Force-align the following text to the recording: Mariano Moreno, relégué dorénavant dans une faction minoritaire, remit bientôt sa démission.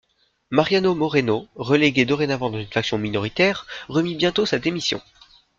Mariano 0.49 0.95
Moreno, 0.95 1.47
relégué 1.55 2.05
dorénavant 2.05 2.49
dans 2.49 2.57
une 2.57 2.65
faction 2.71 2.97
minoritaire, 2.97 3.67
remit 3.87 4.15
bientôt 4.15 4.47
sa 4.47 4.57
démission. 4.57 4.99